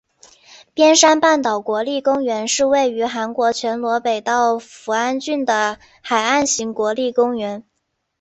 [0.73, 7.63] 边山半岛国立公园是位于韩国全罗北道扶安郡的海岸型国立公园。